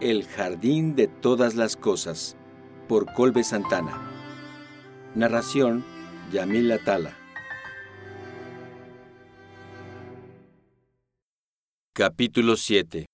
[0.00, 2.36] El jardín de todas las cosas,
[2.88, 4.10] por Colbe Santana.
[5.14, 5.84] Narración,
[6.32, 7.16] Yamil Atala.
[11.94, 13.06] Capítulo 7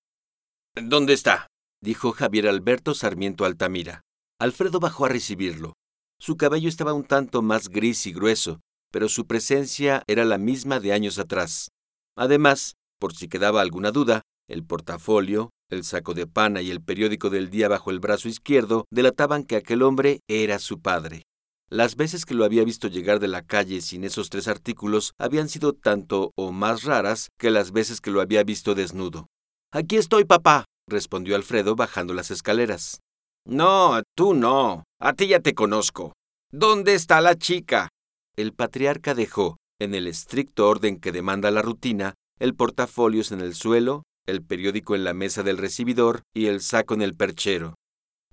[0.75, 1.45] ¿Dónde está?
[1.83, 4.01] dijo Javier Alberto Sarmiento Altamira.
[4.39, 5.73] Alfredo bajó a recibirlo.
[6.19, 8.59] Su cabello estaba un tanto más gris y grueso,
[8.91, 11.69] pero su presencia era la misma de años atrás.
[12.17, 17.29] Además, por si quedaba alguna duda, el portafolio, el saco de pana y el periódico
[17.29, 21.23] del día bajo el brazo izquierdo delataban que aquel hombre era su padre.
[21.69, 25.47] Las veces que lo había visto llegar de la calle sin esos tres artículos habían
[25.47, 29.27] sido tanto o más raras que las veces que lo había visto desnudo.
[29.71, 32.99] Aquí estoy, papá, respondió Alfredo bajando las escaleras.
[33.47, 34.83] No, tú no.
[34.99, 36.13] A ti ya te conozco.
[36.51, 37.87] ¿Dónde está la chica?
[38.35, 43.55] El patriarca dejó, en el estricto orden que demanda la rutina, el portafolios en el
[43.55, 47.75] suelo, el periódico en la mesa del recibidor y el saco en el perchero.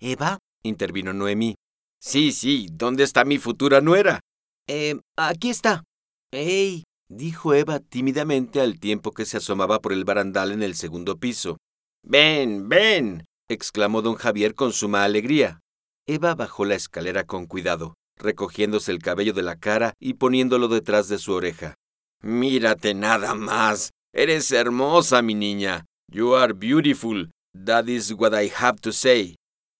[0.00, 0.38] ¿Eva?
[0.62, 1.56] intervino Noemí.
[2.00, 4.20] Sí, sí, ¿dónde está mi futura nuera?
[4.68, 5.84] Eh, aquí está.
[6.32, 6.84] ¡Ey!
[7.08, 11.58] dijo Eva tímidamente al tiempo que se asomaba por el barandal en el segundo piso.
[12.04, 15.60] Ven, ven, exclamó don Javier con suma alegría.
[16.06, 21.08] Eva bajó la escalera con cuidado, recogiéndose el cabello de la cara y poniéndolo detrás
[21.08, 21.74] de su oreja.
[22.22, 23.90] Mírate nada más.
[24.12, 25.84] Eres hermosa, mi niña.
[26.10, 27.28] You are beautiful.
[27.54, 29.34] That is what I have to say.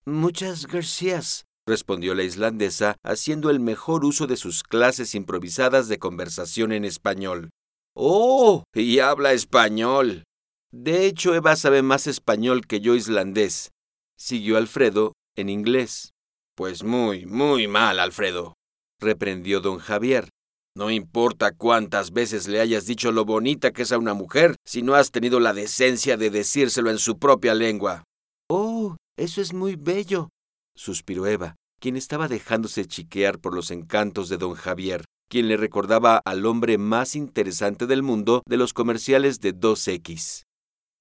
[0.04, 6.72] Muchas gracias, respondió la islandesa, haciendo el mejor uso de sus clases improvisadas de conversación
[6.72, 7.48] en español.
[7.94, 10.24] Oh, y habla español.
[10.70, 13.70] De hecho, Eva sabe más español que yo islandés.
[14.18, 16.10] Siguió Alfredo en inglés.
[16.54, 18.52] Pues muy, muy mal, Alfredo,
[19.00, 20.28] reprendió don Javier.
[20.77, 24.83] No importa cuántas veces le hayas dicho lo bonita que es a una mujer, si
[24.83, 28.05] no has tenido la decencia de decírselo en su propia lengua.
[28.48, 30.28] Oh, eso es muy bello,
[30.77, 36.20] suspiró Eva, quien estaba dejándose chiquear por los encantos de don Javier, quien le recordaba
[36.24, 40.42] al hombre más interesante del mundo de los comerciales de 2X.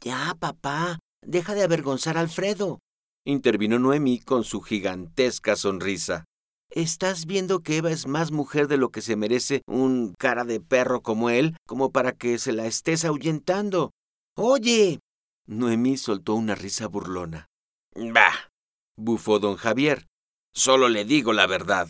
[0.03, 2.79] Ya, papá, deja de avergonzar a Alfredo,
[3.25, 6.23] intervino Noemí con su gigantesca sonrisa.
[6.69, 10.59] ¿Estás viendo que Eva es más mujer de lo que se merece un cara de
[10.59, 13.91] perro como él, como para que se la estés ahuyentando?
[14.35, 14.99] Oye.
[15.47, 17.47] Noemí soltó una risa burlona.
[17.95, 18.51] Bah,
[18.97, 20.07] bufó don Javier.
[20.53, 21.87] Solo le digo la verdad.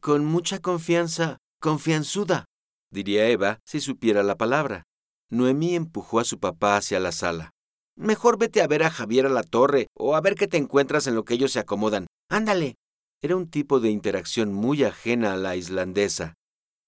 [0.00, 2.46] Con mucha confianza, confianzuda,
[2.90, 4.84] diría Eva si supiera la palabra.
[5.30, 7.50] Noemí empujó a su papá hacia la sala.
[7.96, 11.06] Mejor vete a ver a Javier a la torre o a ver qué te encuentras
[11.06, 12.06] en lo que ellos se acomodan.
[12.30, 12.74] Ándale.
[13.24, 16.34] Era un tipo de interacción muy ajena a la islandesa.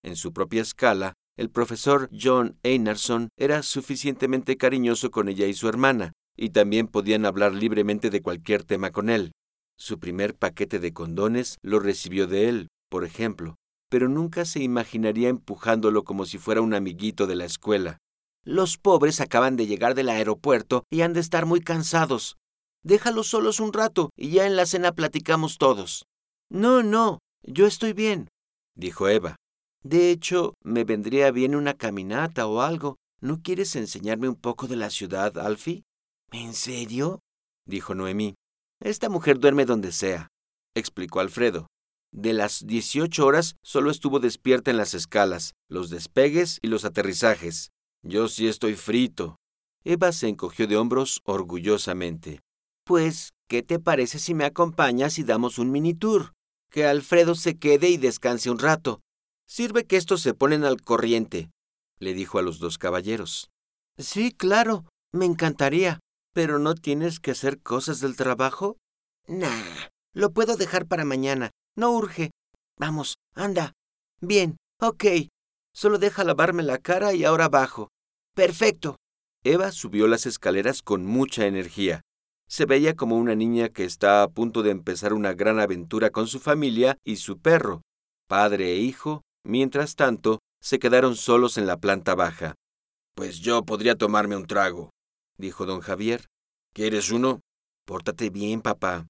[0.05, 5.67] En su propia escala, el profesor John Einarsson era suficientemente cariñoso con ella y su
[5.67, 9.33] hermana, y también podían hablar libremente de cualquier tema con él.
[9.79, 13.55] Su primer paquete de condones lo recibió de él, por ejemplo,
[13.89, 17.97] pero nunca se imaginaría empujándolo como si fuera un amiguito de la escuela.
[18.45, 22.37] Los pobres acaban de llegar del aeropuerto y han de estar muy cansados.
[22.85, 26.05] Déjalos solos un rato y ya en la cena platicamos todos.
[26.51, 28.29] No, no, yo estoy bien,
[28.77, 29.37] dijo Eva.
[29.83, 32.97] De hecho, me vendría bien una caminata o algo.
[33.21, 35.85] ¿No quieres enseñarme un poco de la ciudad, Alfie?
[36.33, 37.21] ¿En serio?
[37.67, 38.35] dijo Noemí.
[38.81, 40.29] Esta mujer duerme donde sea,
[40.75, 41.67] explicó Alfredo.
[42.13, 47.71] De las 18 horas solo estuvo despierta en las escalas, los despegues y los aterrizajes.
[48.03, 49.37] Yo sí estoy frito.
[49.85, 52.41] Eva se encogió de hombros orgullosamente.
[52.85, 56.33] Pues, ¿qué te parece si me acompañas y damos un mini tour?
[56.71, 59.01] Que Alfredo se quede y descanse un rato.
[59.47, 61.51] Sirve que estos se ponen al corriente,
[61.99, 63.51] le dijo a los dos caballeros.
[63.97, 66.01] Sí, claro, me encantaría.
[66.33, 68.77] ¿Pero no tienes que hacer cosas del trabajo?
[69.27, 71.51] Nah, lo puedo dejar para mañana.
[71.77, 72.31] No urge.
[72.79, 73.73] Vamos, anda.
[74.21, 75.05] Bien, ok.
[75.73, 77.89] Solo deja lavarme la cara y ahora bajo.
[78.35, 78.97] Perfecto.
[79.45, 82.03] Eva subió las escaleras con mucha energía.
[82.49, 86.27] Se veía como una niña que está a punto de empezar una gran aventura con
[86.29, 87.83] su familia y su perro.
[88.29, 92.55] Padre e hijo, mientras tanto, se quedaron solos en la planta baja.
[93.15, 94.91] Pues yo podría tomarme un trago,
[95.39, 96.27] dijo don Javier.
[96.73, 97.41] ¿Quieres uno?
[97.87, 99.07] Pórtate bien, papá.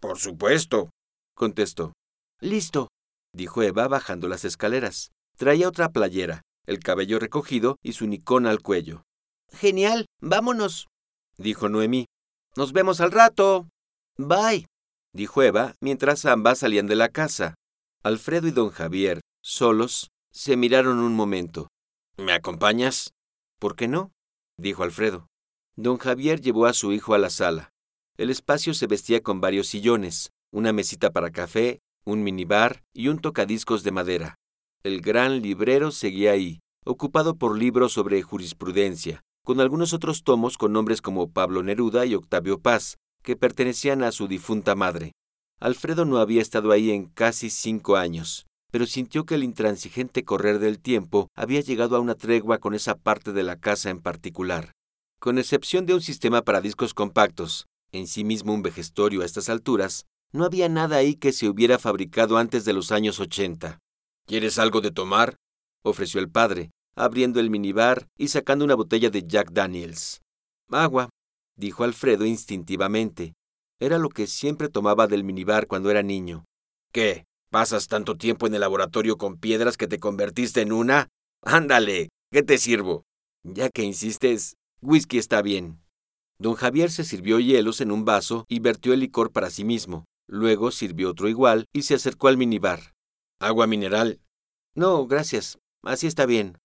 [0.00, 0.90] Por supuesto,
[1.34, 1.92] contestó.
[2.40, 2.88] Listo,
[3.34, 5.10] dijo Eva bajando las escaleras.
[5.36, 9.02] Traía otra playera, el cabello recogido y su nicón al cuello.
[9.52, 10.86] Genial, vámonos,
[11.36, 12.06] dijo Noemí.
[12.56, 13.68] Nos vemos al rato.
[14.18, 14.66] Bye,
[15.12, 17.54] dijo Eva mientras ambas salían de la casa.
[18.02, 21.68] Alfredo y don Javier, solos, se miraron un momento.
[22.16, 23.12] ¿Me acompañas?
[23.58, 24.10] ¿Por qué no?
[24.58, 25.26] dijo Alfredo.
[25.76, 27.70] Don Javier llevó a su hijo a la sala.
[28.16, 33.18] El espacio se vestía con varios sillones, una mesita para café, un minibar y un
[33.18, 34.34] tocadiscos de madera.
[34.82, 40.72] El gran librero seguía ahí, ocupado por libros sobre jurisprudencia, con algunos otros tomos con
[40.72, 45.12] nombres como Pablo Neruda y Octavio Paz, que pertenecían a su difunta madre.
[45.60, 50.58] Alfredo no había estado ahí en casi cinco años, pero sintió que el intransigente correr
[50.58, 54.72] del tiempo había llegado a una tregua con esa parte de la casa en particular.
[55.18, 59.48] Con excepción de un sistema para discos compactos, en sí mismo un vejestorio a estas
[59.48, 63.80] alturas, no había nada ahí que se hubiera fabricado antes de los años ochenta.
[64.26, 65.36] ¿Quieres algo de tomar?
[65.82, 70.20] ofreció el padre, abriendo el minibar y sacando una botella de Jack Daniels.
[70.70, 71.10] Agua,
[71.56, 73.34] dijo Alfredo instintivamente.
[73.80, 76.44] Era lo que siempre tomaba del minibar cuando era niño.
[76.92, 77.24] ¿Qué?
[77.50, 81.08] ¿Pasas tanto tiempo en el laboratorio con piedras que te convertiste en una?
[81.42, 83.04] Ándale, ¿qué te sirvo?
[83.42, 85.80] Ya que insistes, whisky está bien.
[86.38, 90.04] Don Javier se sirvió hielos en un vaso y vertió el licor para sí mismo.
[90.28, 92.92] Luego sirvió otro igual y se acercó al minibar.
[93.40, 94.20] ¿Agua mineral?
[94.74, 95.58] No, gracias.
[95.82, 96.56] Así está bien.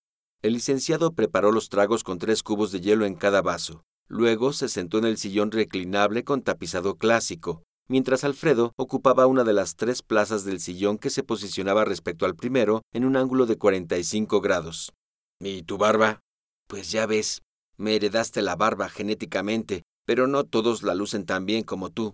[0.46, 3.84] El licenciado preparó los tragos con tres cubos de hielo en cada vaso.
[4.08, 9.54] Luego se sentó en el sillón reclinable con tapizado clásico, mientras Alfredo ocupaba una de
[9.54, 13.58] las tres plazas del sillón que se posicionaba respecto al primero en un ángulo de
[13.58, 14.94] 45 grados.
[15.42, 16.20] ¿Y tu barba?
[16.68, 17.42] Pues ya ves,
[17.76, 22.14] me heredaste la barba genéticamente, pero no todos la lucen tan bien como tú.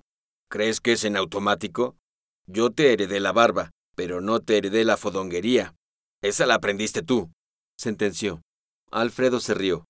[0.49, 1.97] ¿Crees que es en automático?
[2.47, 5.75] Yo te heredé la barba, pero no te heredé la fodonguería.
[6.23, 7.29] Esa la aprendiste tú,
[7.77, 8.41] sentenció.
[8.91, 9.85] Alfredo se rió.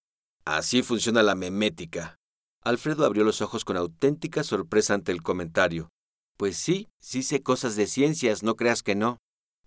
[0.46, 2.16] Así funciona la memética.
[2.64, 5.90] Alfredo abrió los ojos con auténtica sorpresa ante el comentario.
[6.38, 9.18] Pues sí, sí sé cosas de ciencias, no creas que no.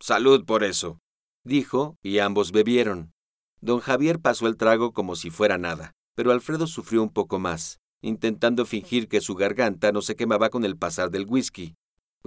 [0.00, 0.98] Salud por eso,
[1.44, 3.12] dijo, y ambos bebieron.
[3.60, 7.78] Don Javier pasó el trago como si fuera nada, pero Alfredo sufrió un poco más,
[8.02, 11.74] intentando fingir que su garganta no se quemaba con el pasar del whisky.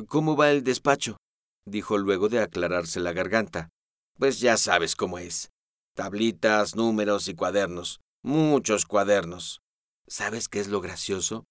[0.07, 1.17] ¿Cómo va el despacho?
[1.65, 3.69] dijo luego de aclararse la garganta.
[4.17, 5.49] Pues ya sabes cómo es.
[5.97, 8.01] Tablitas, números y cuadernos.
[8.21, 9.61] Muchos cuadernos.
[10.07, 11.45] ¿Sabes qué es lo gracioso?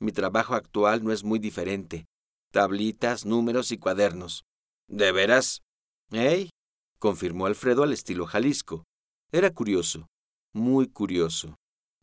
[0.00, 2.06] Mi trabajo actual no es muy diferente.
[2.50, 4.42] Tablitas, números y cuadernos.
[4.88, 5.60] ¿De veras?
[6.10, 6.50] ¿Eh?
[6.98, 8.82] confirmó Alfredo al estilo Jalisco.
[9.30, 10.08] Era curioso,
[10.52, 11.54] muy curioso.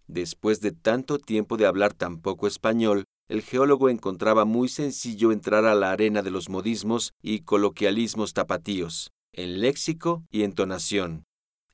[0.08, 5.66] Después de tanto tiempo de hablar tan poco español, el geólogo encontraba muy sencillo entrar
[5.66, 11.26] a la arena de los modismos y coloquialismos tapatíos, en léxico y entonación.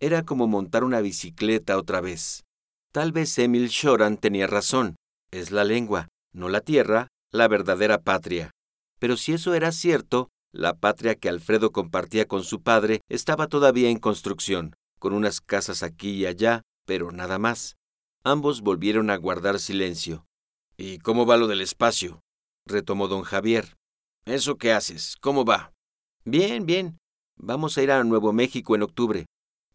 [0.05, 2.43] Era como montar una bicicleta otra vez.
[2.93, 4.97] Tal vez Emil Shoran tenía razón.
[5.31, 8.51] Es la lengua, no la tierra, la verdadera patria.
[8.99, 13.89] Pero si eso era cierto, la patria que Alfredo compartía con su padre estaba todavía
[13.89, 17.75] en construcción, con unas casas aquí y allá, pero nada más.
[18.23, 20.27] Ambos volvieron a guardar silencio.
[20.77, 22.19] ¿Y cómo va lo del espacio?
[22.67, 23.73] retomó don Javier.
[24.27, 25.15] ¿Eso qué haces?
[25.19, 25.73] ¿Cómo va?
[26.25, 26.99] Bien, bien.
[27.39, 29.25] Vamos a ir a Nuevo México en octubre.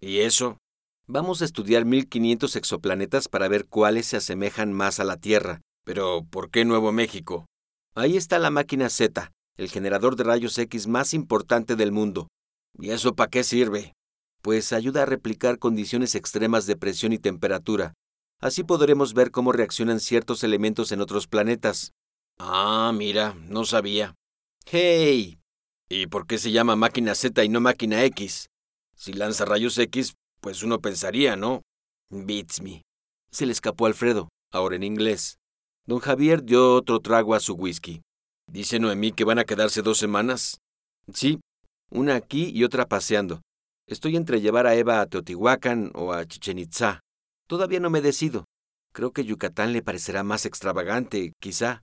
[0.00, 0.58] ¿Y eso?
[1.06, 5.60] Vamos a estudiar 1500 exoplanetas para ver cuáles se asemejan más a la Tierra.
[5.84, 7.46] Pero, ¿por qué Nuevo México?
[7.94, 12.28] Ahí está la máquina Z, el generador de rayos X más importante del mundo.
[12.78, 13.92] ¿Y eso para qué sirve?
[14.40, 17.92] Pues ayuda a replicar condiciones extremas de presión y temperatura.
[18.40, 21.92] Así podremos ver cómo reaccionan ciertos elementos en otros planetas.
[22.38, 24.14] Ah, mira, no sabía.
[24.64, 25.40] ¡Hey!
[25.90, 28.46] ¿Y por qué se llama máquina Z y no máquina X?
[29.00, 31.62] Si lanza rayos X, pues uno pensaría, ¿no?
[32.10, 32.82] Beats me.
[33.32, 35.38] Se le escapó Alfredo, ahora en inglés.
[35.86, 38.02] Don Javier dio otro trago a su whisky.
[38.46, 40.58] ¿Dice Noemí que van a quedarse dos semanas?
[41.14, 41.40] Sí,
[41.90, 43.40] una aquí y otra paseando.
[43.86, 47.00] Estoy entre llevar a Eva a Teotihuacán o a Chichen Itza.
[47.48, 48.44] Todavía no me decido.
[48.92, 51.80] Creo que Yucatán le parecerá más extravagante, quizá.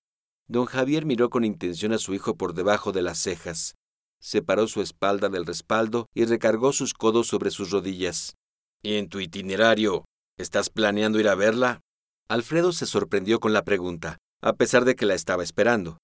[0.47, 3.73] Don Javier miró con intención a su hijo por debajo de las cejas.
[4.21, 8.35] Separó su espalda del respaldo y recargó sus codos sobre sus rodillas.
[8.83, 10.05] ¿Y en tu itinerario
[10.37, 11.81] estás planeando ir a verla?
[12.29, 15.97] Alfredo se sorprendió con la pregunta, a pesar de que la estaba esperando.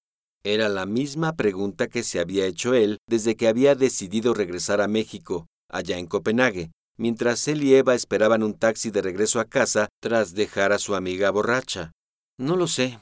[0.44, 4.88] Era la misma pregunta que se había hecho él desde que había decidido regresar a
[4.88, 9.88] México, allá en Copenhague, mientras él y Eva esperaban un taxi de regreso a casa
[10.02, 11.92] tras dejar a su amiga borracha.
[12.38, 12.98] No lo sé,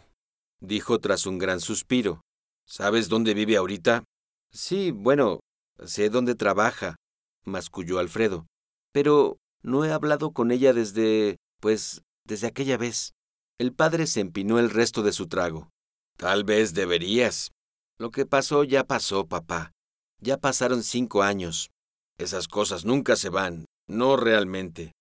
[0.60, 2.20] dijo tras un gran suspiro.
[2.66, 4.04] ¿Sabes dónde vive ahorita?
[4.52, 5.40] Sí, bueno,
[5.84, 6.96] sé dónde trabaja,
[7.44, 8.46] masculló Alfredo.
[8.92, 11.38] Pero no he hablado con ella desde...
[11.60, 12.02] pues...
[12.26, 13.12] desde aquella vez.
[13.58, 15.70] El padre se empinó el resto de su trago.
[16.18, 17.50] Tal vez deberías.
[17.98, 19.72] Lo que pasó ya pasó, papá.
[20.20, 21.70] Ya pasaron cinco años.
[22.18, 24.92] Esas cosas nunca se van, no realmente.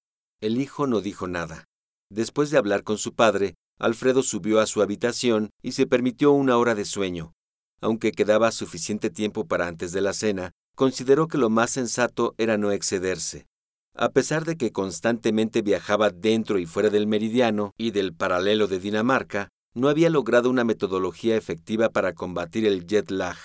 [0.41, 1.65] El hijo no dijo nada.
[2.09, 6.57] Después de hablar con su padre, Alfredo subió a su habitación y se permitió una
[6.57, 7.33] hora de sueño.
[7.81, 12.57] Aunque quedaba suficiente tiempo para antes de la cena, consideró que lo más sensato era
[12.57, 13.47] no excederse.
[13.93, 18.79] A pesar de que constantemente viajaba dentro y fuera del meridiano y del paralelo de
[18.79, 23.37] Dinamarca, no había logrado una metodología efectiva para combatir el jet lag.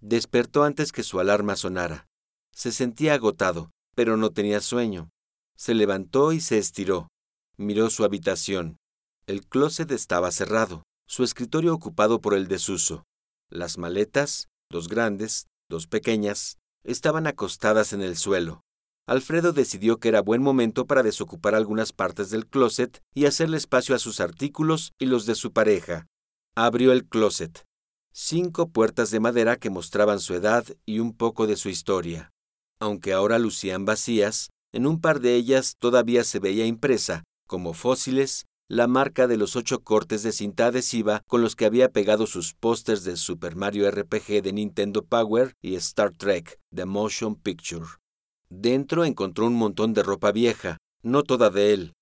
[0.00, 2.06] Despertó antes que su alarma sonara.
[2.52, 5.10] Se sentía agotado, pero no tenía sueño.
[5.56, 7.08] Se levantó y se estiró.
[7.56, 8.76] Miró su habitación.
[9.26, 13.04] El closet estaba cerrado, su escritorio ocupado por el desuso.
[13.50, 18.62] Las maletas, dos grandes, dos pequeñas, estaban acostadas en el suelo.
[19.08, 23.96] Alfredo decidió que era buen momento para desocupar algunas partes del closet y hacerle espacio
[23.96, 26.06] a sus artículos y los de su pareja.
[26.54, 27.64] Abrió el closet.
[28.12, 32.30] Cinco puertas de madera que mostraban su edad y un poco de su historia.
[32.78, 38.46] Aunque ahora lucían vacías, en un par de ellas todavía se veía impresa, como fósiles,
[38.70, 42.54] la marca de los ocho cortes de cinta adhesiva con los que había pegado sus
[42.54, 47.86] pósters de Super Mario RPG de Nintendo Power y Star Trek, The Motion Picture.
[48.48, 51.94] Dentro encontró un montón de ropa vieja, no toda de él.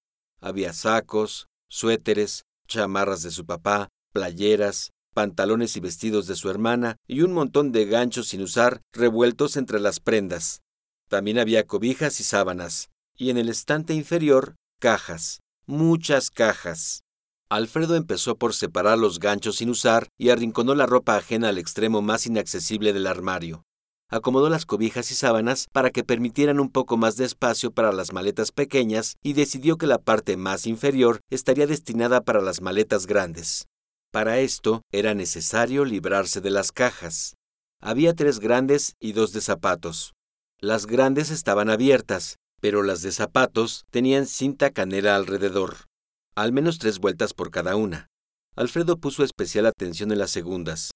[0.43, 7.23] Había sacos, suéteres, chamarras de su papá, playeras, pantalones y vestidos de su hermana y
[7.23, 10.61] un montón de ganchos sin usar revueltos entre las prendas.
[11.09, 17.05] También había cobijas y sábanas, y en el estante inferior, cajas, muchas cajas.
[17.49, 22.03] Alfredo empezó por separar los ganchos sin usar y arrinconó la ropa ajena al extremo
[22.03, 23.63] más inaccesible del armario
[24.11, 28.13] acomodó las cobijas y sábanas para que permitieran un poco más de espacio para las
[28.13, 33.67] maletas pequeñas y decidió que la parte más inferior estaría destinada para las maletas grandes.
[34.11, 37.35] Para esto era necesario librarse de las cajas.
[37.81, 40.15] Había tres grandes y dos de zapatos.
[40.61, 45.87] Las grandes estaban abiertas, pero las de zapatos tenían cinta canela alrededor,
[46.35, 48.09] al menos tres vueltas por cada una.
[48.57, 50.91] Alfredo puso especial atención en las segundas.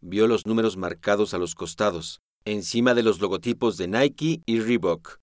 [0.00, 5.18] Vio los números marcados a los costados, encima de los logotipos de Nike y Reebok,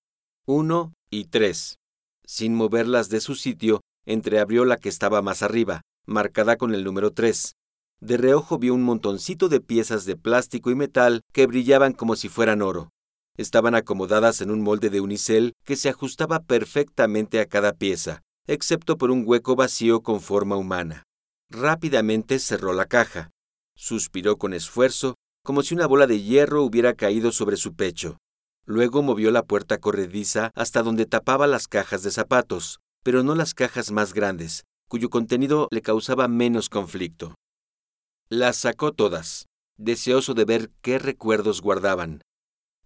[0.46, 1.76] 1 y 3.
[2.24, 7.12] Sin moverlas de su sitio, entreabrió la que estaba más arriba, marcada con el número
[7.12, 7.52] 3.
[8.00, 12.28] De reojo vio un montoncito de piezas de plástico y metal que brillaban como si
[12.28, 12.90] fueran oro.
[13.38, 18.98] Estaban acomodadas en un molde de unicel que se ajustaba perfectamente a cada pieza, excepto
[18.98, 21.04] por un hueco vacío con forma humana.
[21.48, 23.30] Rápidamente cerró la caja.
[23.76, 25.14] Suspiró con esfuerzo
[25.44, 28.18] como si una bola de hierro hubiera caído sobre su pecho.
[28.66, 33.54] Luego movió la puerta corrediza hasta donde tapaba las cajas de zapatos, pero no las
[33.54, 37.36] cajas más grandes, cuyo contenido le causaba menos conflicto.
[38.28, 39.46] Las sacó todas,
[39.78, 42.20] deseoso de ver qué recuerdos guardaban.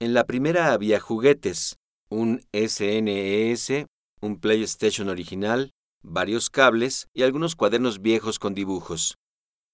[0.00, 1.76] En la primera había juguetes,
[2.08, 3.86] un SNES,
[4.20, 5.72] un PlayStation original,
[6.02, 9.16] varios cables y algunos cuadernos viejos con dibujos.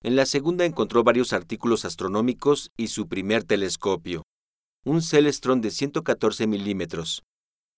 [0.03, 4.23] En la segunda encontró varios artículos astronómicos y su primer telescopio,
[4.85, 7.25] un Celestron de 114 milímetros.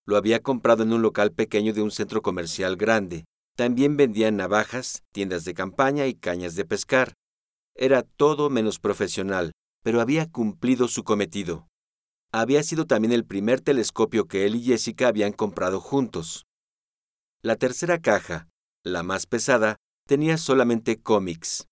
[0.07, 3.25] Lo había comprado en un local pequeño de un centro comercial grande.
[3.57, 7.15] También vendían navajas, tiendas de campaña y cañas de pescar.
[7.75, 11.70] Era todo menos profesional, pero había cumplido su cometido.
[12.33, 16.47] Había sido también el primer telescopio que él y Jessica habían comprado juntos.
[17.43, 18.49] La tercera caja,
[18.85, 21.67] la más pesada, tenía solamente cómics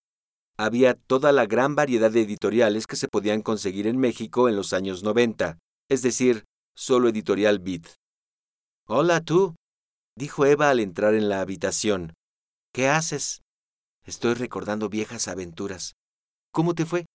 [0.59, 4.73] había toda la gran variedad de editoriales que se podían conseguir en México en los
[4.73, 6.45] años 90, es decir,
[6.77, 7.87] solo editorial Beat.
[8.89, 9.55] Hola tú,
[10.17, 12.13] dijo Eva al entrar en la habitación.
[12.75, 13.41] ¿Qué haces?
[14.05, 15.93] Estoy recordando viejas aventuras.
[16.53, 17.07] ¿Cómo te fue?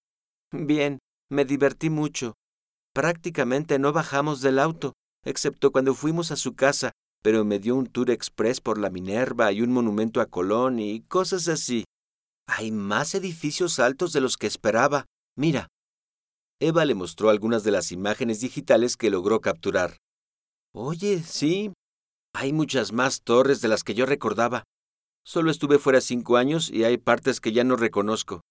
[0.52, 2.36] Bien, me divertí mucho.
[2.94, 4.94] Prácticamente no bajamos del auto,
[5.26, 6.92] excepto cuando fuimos a su casa,
[7.24, 11.02] pero me dio un tour express por la Minerva y un monumento a Colón y
[11.02, 11.86] cosas así.
[12.48, 15.06] Hay más edificios altos de los que esperaba.
[15.36, 15.68] Mira.
[16.60, 19.98] Eva le mostró algunas de las imágenes digitales que logró capturar.
[20.74, 21.74] Oye, sí.
[22.36, 24.64] Hay muchas más torres de las que yo recordaba.
[25.26, 28.42] Solo estuve fuera cinco años y hay partes que ya no reconozco.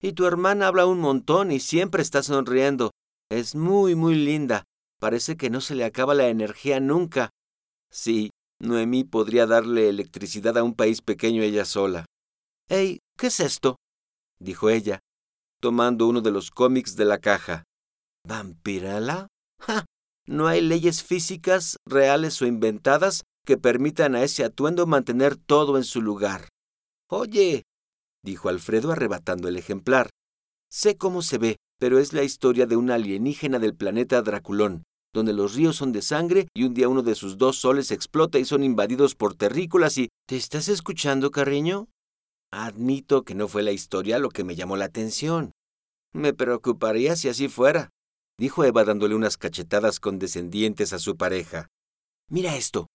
[0.00, 2.90] Y tu hermana habla un montón y siempre está sonriendo.
[3.30, 4.64] Es muy, muy linda.
[5.00, 7.30] Parece que no se le acaba la energía nunca.
[7.90, 12.06] Sí, Noemí podría darle electricidad a un país pequeño ella sola.
[12.68, 13.76] Hey, ¿qué es esto?
[14.38, 15.00] dijo ella,
[15.60, 17.64] tomando uno de los cómics de la caja.
[18.26, 19.28] ¿Vampirala?
[19.60, 19.84] ¡Ja!
[20.26, 25.84] No hay leyes físicas, reales o inventadas, que permitan a ese atuendo mantener todo en
[25.84, 26.48] su lugar.
[27.10, 27.64] Oye,
[28.24, 30.10] dijo Alfredo arrebatando el ejemplar.
[30.70, 35.32] Sé cómo se ve, pero es la historia de una alienígena del planeta Draculón, donde
[35.32, 38.44] los ríos son de sangre y un día uno de sus dos soles explota y
[38.44, 40.08] son invadidos por terrícolas y...
[40.28, 41.88] ¿Te estás escuchando, cariño?
[42.52, 45.50] Admito que no fue la historia lo que me llamó la atención.
[46.12, 47.90] Me preocuparía si así fuera,
[48.38, 51.66] dijo Eva dándole unas cachetadas condescendientes a su pareja.
[52.30, 52.86] Mira esto,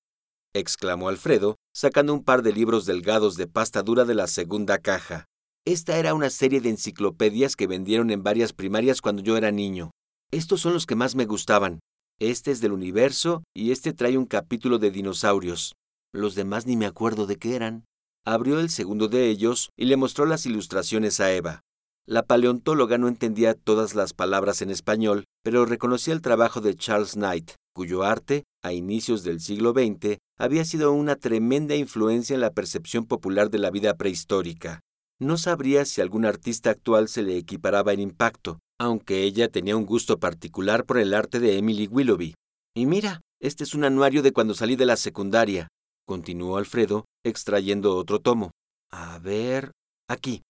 [0.54, 5.26] exclamó Alfredo, sacando un par de libros delgados de pasta dura de la segunda caja.
[5.68, 9.92] Esta era una serie de enciclopedias que vendieron en varias primarias cuando yo era niño.
[10.32, 11.82] Estos son los que más me gustaban.
[12.22, 15.76] Este es del universo y este trae un capítulo de dinosaurios.
[16.14, 17.84] Los demás ni me acuerdo de qué eran.
[18.26, 21.64] Abrió el segundo de ellos y le mostró las ilustraciones a Eva.
[22.06, 27.16] La paleontóloga no entendía todas las palabras en español, pero reconocía el trabajo de Charles
[27.16, 32.52] Knight, cuyo arte, a inicios del siglo XX, había sido una tremenda influencia en la
[32.52, 34.80] percepción popular de la vida prehistórica.
[35.20, 39.86] No sabría si algún artista actual se le equiparaba en impacto, aunque ella tenía un
[39.86, 42.36] gusto particular por el arte de Emily Willoughby.
[42.76, 45.70] Y mira, este es un anuario de cuando salí de la secundaria,
[46.06, 48.52] continuó Alfredo, extrayendo otro tomo.
[48.92, 49.72] A ver,
[50.08, 50.44] aquí.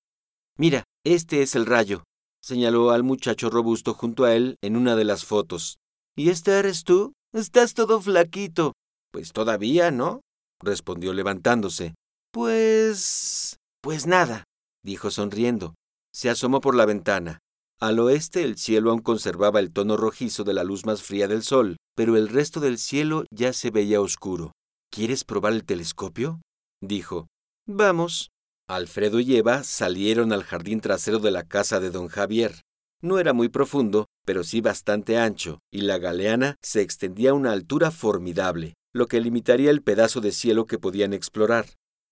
[0.57, 2.03] Mira, este es el rayo,
[2.41, 5.77] señaló al muchacho robusto junto a él en una de las fotos.
[6.17, 7.13] ¿Y este eres tú?
[7.33, 8.73] Estás todo flaquito.
[9.11, 10.21] Pues todavía, ¿no?
[10.61, 11.95] respondió levantándose.
[12.31, 13.57] Pues...
[13.81, 14.43] Pues nada,
[14.87, 15.75] dijo sonriendo.
[16.13, 17.39] Se asomó por la ventana.
[17.79, 21.43] Al oeste el cielo aún conservaba el tono rojizo de la luz más fría del
[21.43, 24.53] sol, pero el resto del cielo ya se veía oscuro.
[24.89, 26.39] ¿Quieres probar el telescopio?
[26.81, 27.27] dijo.
[27.67, 28.29] Vamos.
[28.69, 32.61] Alfredo y Eva salieron al jardín trasero de la casa de don Javier.
[33.01, 37.51] No era muy profundo, pero sí bastante ancho, y la galeana se extendía a una
[37.51, 41.65] altura formidable, lo que limitaría el pedazo de cielo que podían explorar.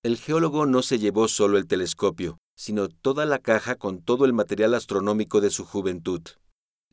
[0.03, 4.33] El geólogo no se llevó solo el telescopio, sino toda la caja con todo el
[4.33, 6.21] material astronómico de su juventud.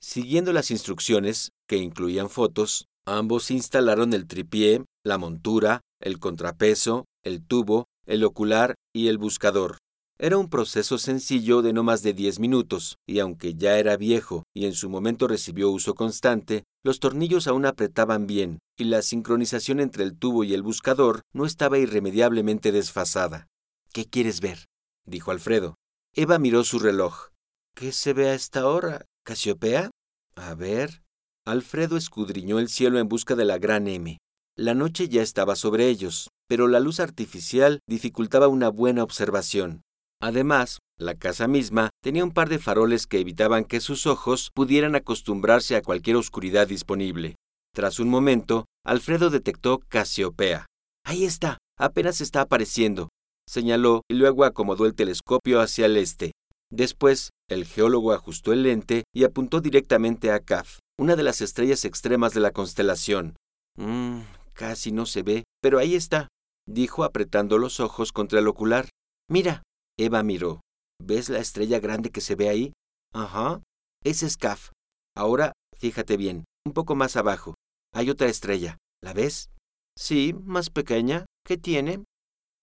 [0.00, 7.46] Siguiendo las instrucciones, que incluían fotos, ambos instalaron el tripié, la montura, el contrapeso, el
[7.46, 9.78] tubo, el ocular y el buscador.
[10.18, 14.44] Era un proceso sencillo de no más de 10 minutos, y aunque ya era viejo
[14.54, 19.80] y en su momento recibió uso constante, los tornillos aún apretaban bien, y la sincronización
[19.80, 23.48] entre el tubo y el buscador no estaba irremediablemente desfasada.
[23.92, 24.66] ¿Qué quieres ver?
[25.06, 25.74] Dijo Alfredo.
[26.14, 27.28] Eva miró su reloj.
[27.74, 29.06] ¿Qué se ve a esta hora?
[29.24, 29.90] ¿Casiopea?
[30.36, 31.02] A ver.
[31.46, 34.18] Alfredo escudriñó el cielo en busca de la gran M.
[34.56, 39.82] La noche ya estaba sobre ellos, pero la luz artificial dificultaba una buena observación.
[40.20, 44.94] Además, la casa misma tenía un par de faroles que evitaban que sus ojos pudieran
[44.94, 47.36] acostumbrarse a cualquier oscuridad disponible.
[47.74, 50.66] Tras un momento, Alfredo detectó Casiopea.
[51.04, 53.08] Ahí está, apenas está apareciendo,
[53.48, 56.32] señaló y luego acomodó el telescopio hacia el este.
[56.70, 61.84] Después, el geólogo ajustó el lente y apuntó directamente a Caf, una de las estrellas
[61.84, 63.36] extremas de la constelación.
[63.78, 64.20] Mmm,
[64.54, 66.28] casi no se ve, pero ahí está,
[66.66, 68.88] dijo apretando los ojos contra el ocular.
[69.28, 69.62] Mira.
[69.98, 70.60] Eva miró.
[71.02, 72.72] ¿Ves la estrella grande que se ve ahí?
[73.12, 73.60] Ajá.
[74.02, 74.70] Ese es Caf.
[75.14, 77.54] Ahora, fíjate bien, un poco más abajo.
[77.92, 78.78] Hay otra estrella.
[79.02, 79.50] ¿La ves?
[79.98, 81.26] Sí, más pequeña.
[81.46, 82.04] ¿Qué tiene?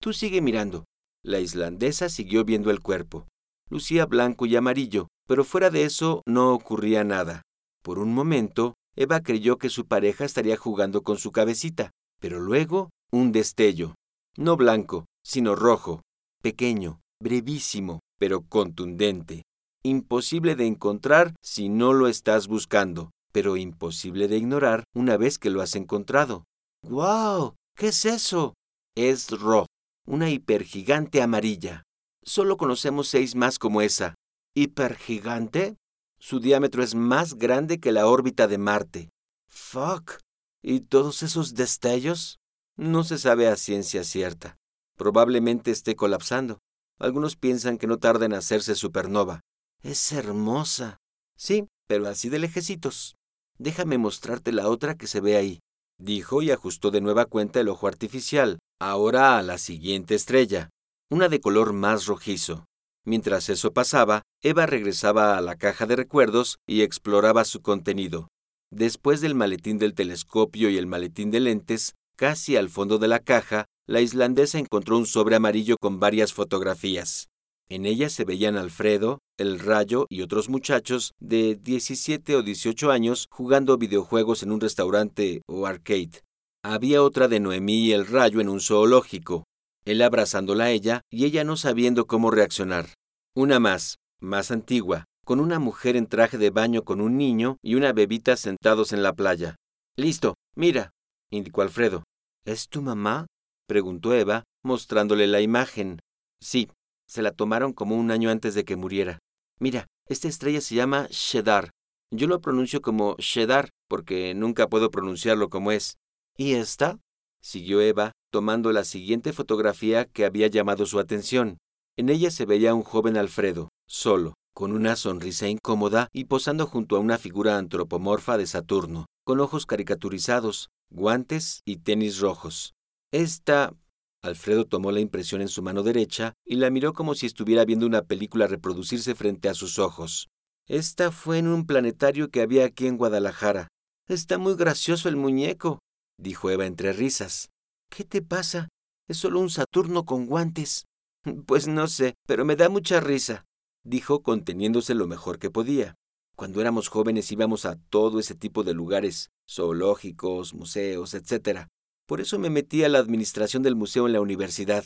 [0.02, 0.86] Tú sigue mirando.
[1.22, 3.28] La islandesa siguió viendo el cuerpo.
[3.68, 7.42] Lucía blanco y amarillo, pero fuera de eso no ocurría nada.
[7.82, 12.88] Por un momento, Eva creyó que su pareja estaría jugando con su cabecita, pero luego
[13.12, 13.94] un destello,
[14.38, 16.00] no blanco, sino rojo,
[16.42, 19.42] pequeño, brevísimo, pero contundente.
[19.82, 25.50] Imposible de encontrar si no lo estás buscando, pero imposible de ignorar una vez que
[25.50, 26.44] lo has encontrado.
[26.82, 27.54] ¡Guau!
[27.76, 28.54] ¿Qué es eso?
[28.96, 29.66] Es Ro,
[30.06, 31.82] una hipergigante amarilla.
[32.22, 34.14] Solo conocemos seis más como esa.
[34.54, 35.76] ¿Hipergigante?
[36.18, 39.10] Su diámetro es más grande que la órbita de Marte.
[39.48, 40.18] Fuck.
[40.62, 42.38] ¿Y todos esos destellos?
[42.76, 44.56] No se sabe a ciencia cierta.
[44.96, 46.58] Probablemente esté colapsando.
[46.98, 49.40] Algunos piensan que no tarda en hacerse supernova.
[49.82, 50.98] Es hermosa.
[51.36, 53.16] Sí, pero así de lejecitos.
[53.58, 55.60] Déjame mostrarte la otra que se ve ahí,
[56.00, 60.70] dijo y ajustó de nueva cuenta el ojo artificial, ahora a la siguiente estrella,
[61.10, 62.64] una de color más rojizo.
[63.04, 68.28] Mientras eso pasaba, Eva regresaba a la caja de recuerdos y exploraba su contenido.
[68.72, 73.18] Después del maletín del telescopio y el maletín de lentes, casi al fondo de la
[73.18, 77.29] caja, la islandesa encontró un sobre amarillo con varias fotografías.
[77.70, 83.28] En ellas se veían Alfredo, el Rayo y otros muchachos de 17 o 18 años
[83.30, 86.20] jugando videojuegos en un restaurante o arcade.
[86.64, 89.44] Había otra de Noemí y el Rayo en un zoológico,
[89.84, 92.94] él abrazándola a ella y ella no sabiendo cómo reaccionar.
[93.36, 97.76] Una más, más antigua, con una mujer en traje de baño con un niño y
[97.76, 99.54] una bebita sentados en la playa.
[99.96, 100.90] Listo, mira,
[101.30, 102.02] indicó Alfredo.
[102.44, 103.28] ¿Es tu mamá?
[103.68, 106.00] preguntó Eva, mostrándole la imagen.
[106.42, 106.68] Sí,
[107.10, 109.18] Se la tomaron como un año antes de que muriera.
[109.58, 111.70] Mira, esta estrella se llama Shedar.
[112.14, 115.96] Yo lo pronuncio como Shedar porque nunca puedo pronunciarlo como es.
[116.36, 117.00] ¿Y esta?
[117.42, 121.58] siguió Eva, tomando la siguiente fotografía que había llamado su atención.
[121.98, 126.94] En ella se veía un joven Alfredo, solo, con una sonrisa incómoda y posando junto
[126.94, 132.72] a una figura antropomorfa de Saturno, con ojos caricaturizados, guantes y tenis rojos.
[133.10, 133.74] Esta...
[134.22, 137.86] Alfredo tomó la impresión en su mano derecha y la miró como si estuviera viendo
[137.86, 140.28] una película reproducirse frente a sus ojos.
[140.66, 143.68] Esta fue en un planetario que había aquí en Guadalajara.
[144.08, 145.78] Está muy gracioso el muñeco,
[146.18, 147.48] dijo Eva entre risas.
[147.90, 148.68] ¿Qué te pasa?
[149.08, 150.84] Es solo un Saturno con guantes.
[151.46, 153.44] Pues no sé, pero me da mucha risa,
[153.84, 155.94] dijo conteniéndose lo mejor que podía.
[156.34, 161.68] Cuando éramos jóvenes íbamos a todo ese tipo de lugares, zoológicos, museos, etc.
[162.10, 164.84] Por eso me metí a la administración del museo en la universidad.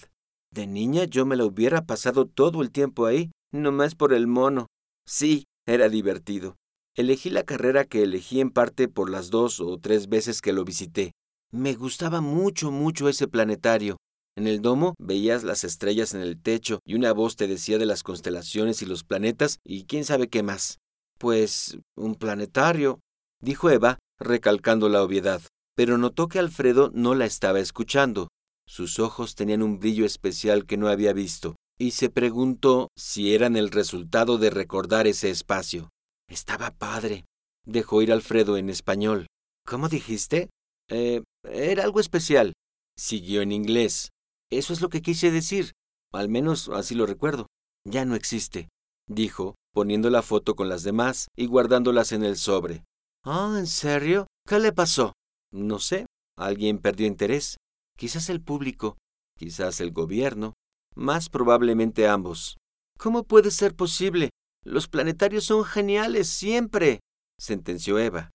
[0.53, 4.67] De niña yo me la hubiera pasado todo el tiempo ahí, nomás por el mono.
[5.09, 6.57] Sí, era divertido.
[6.95, 10.67] Elegí la carrera que elegí en parte por las dos o tres veces que lo
[10.67, 11.13] visité.
[11.51, 13.97] Me gustaba mucho, mucho ese planetario.
[14.37, 17.87] En el domo veías las estrellas en el techo y una voz te decía de
[17.87, 20.77] las constelaciones y los planetas y quién sabe qué más.
[21.17, 23.01] Pues un planetario,
[23.41, 25.41] dijo Eva, recalcando la obviedad,
[25.75, 28.29] pero notó que Alfredo no la estaba escuchando.
[28.67, 33.57] Sus ojos tenían un brillo especial que no había visto, y se preguntó si eran
[33.57, 35.91] el resultado de recordar ese espacio.
[36.29, 37.25] Estaba padre,
[37.67, 39.27] dejó ir Alfredo en español.
[39.67, 40.51] ¿Cómo dijiste?
[40.89, 42.53] Eh, era algo especial.
[42.97, 44.11] Siguió en inglés.
[44.51, 45.73] Eso es lo que quise decir.
[46.13, 47.47] Al menos así lo recuerdo.
[47.87, 48.69] Ya no existe,
[49.09, 52.85] dijo, poniendo la foto con las demás y guardándolas en el sobre.
[53.25, 54.27] Ah, ¿en serio?
[54.47, 55.13] ¿Qué le pasó?
[55.55, 56.07] No sé.
[56.37, 57.57] Alguien perdió interés.
[57.97, 58.99] Quizás el público,
[59.39, 60.55] quizás el gobierno,
[60.97, 62.57] más probablemente ambos.
[62.99, 64.31] ¿Cómo puede ser posible?
[64.65, 66.99] Los planetarios son geniales siempre,
[67.39, 68.31] sentenció Eva.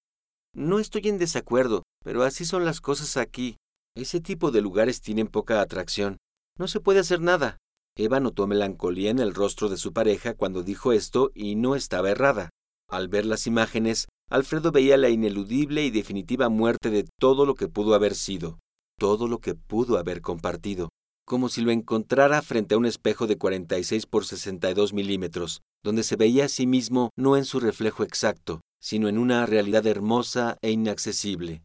[0.55, 3.57] No estoy en desacuerdo, pero así son las cosas aquí.
[3.97, 6.17] Ese tipo de lugares tienen poca atracción.
[6.57, 7.57] No se puede hacer nada.
[7.97, 12.11] Eva notó melancolía en el rostro de su pareja cuando dijo esto y no estaba
[12.11, 12.49] errada.
[12.89, 17.67] Al ver las imágenes, Alfredo veía la ineludible y definitiva muerte de todo lo que
[17.67, 18.59] pudo haber sido,
[18.97, 20.89] todo lo que pudo haber compartido,
[21.25, 26.15] como si lo encontrara frente a un espejo de 46 por 62 milímetros, donde se
[26.15, 30.71] veía a sí mismo no en su reflejo exacto, sino en una realidad hermosa e
[30.71, 31.63] inaccesible.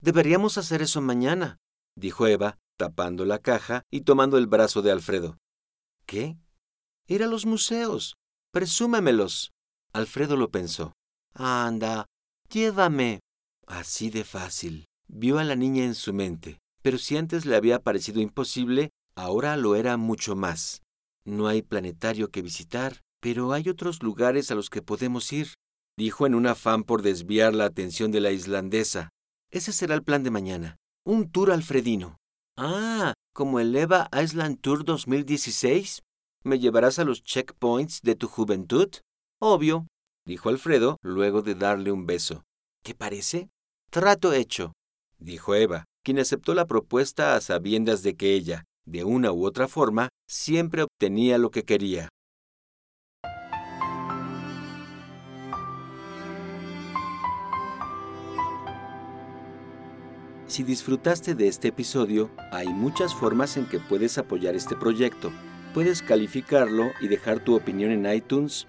[0.00, 1.58] Deberíamos hacer eso mañana,
[1.96, 5.36] dijo Eva, tapando la caja y tomando el brazo de Alfredo.
[6.06, 6.36] ¿Qué?
[7.06, 8.16] Ir a los museos.
[8.52, 9.53] Presúmamelos.
[9.94, 10.92] Alfredo lo pensó.
[11.34, 12.06] Anda,
[12.50, 13.20] llévame.
[13.66, 14.86] Así de fácil.
[15.06, 19.56] Vio a la niña en su mente, pero si antes le había parecido imposible, ahora
[19.56, 20.82] lo era mucho más.
[21.24, 25.54] No hay planetario que visitar, pero hay otros lugares a los que podemos ir,
[25.96, 29.10] dijo en un afán por desviar la atención de la islandesa.
[29.50, 30.76] Ese será el plan de mañana.
[31.06, 32.16] Un tour alfredino.
[32.58, 36.02] Ah, como el EVA Island Tour 2016.
[36.42, 38.90] ¿Me llevarás a los checkpoints de tu juventud?
[39.46, 39.88] Obvio,
[40.26, 42.44] dijo Alfredo luego de darle un beso.
[42.82, 43.50] ¿Qué parece?
[43.90, 44.72] Trato hecho,
[45.18, 49.68] dijo Eva, quien aceptó la propuesta a sabiendas de que ella, de una u otra
[49.68, 52.08] forma, siempre obtenía lo que quería.
[60.46, 65.30] Si disfrutaste de este episodio, hay muchas formas en que puedes apoyar este proyecto.
[65.74, 68.68] Puedes calificarlo y dejar tu opinión en iTunes,